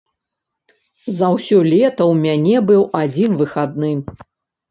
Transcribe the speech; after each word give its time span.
За 1.17 1.27
ўсё 1.33 1.57
лета 1.73 2.01
ў 2.11 2.17
мяне 2.23 2.57
быў 2.69 2.81
адзін 3.01 3.31
выхадны. 3.43 3.91